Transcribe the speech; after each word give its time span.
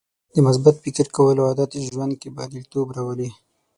د 0.33 0.35
مثبت 0.47 0.75
فکر 0.83 1.05
کولو 1.15 1.41
عادت 1.49 1.71
ژوند 1.89 2.13
کې 2.21 2.29
بریالیتوب 2.35 2.87
راولي. 2.97 3.29